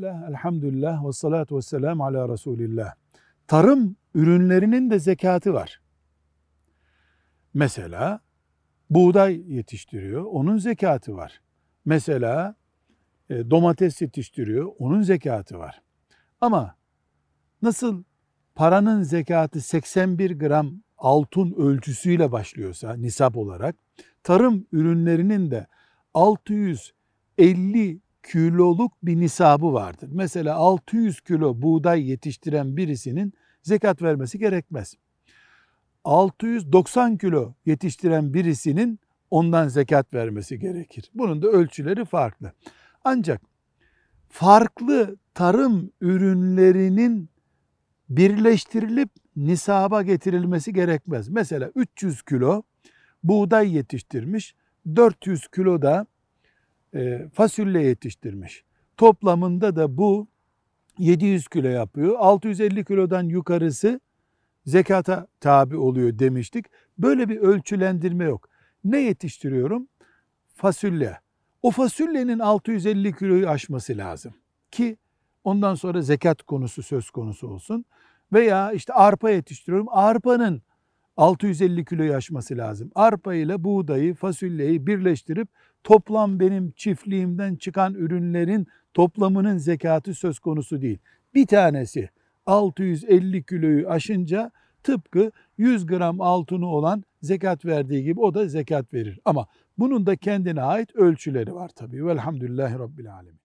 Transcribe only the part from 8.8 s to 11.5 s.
buğday yetiştiriyor, onun zekatı var.